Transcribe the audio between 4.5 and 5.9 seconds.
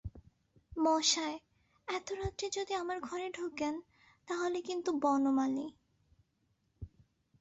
কিন্তু– বনমালী।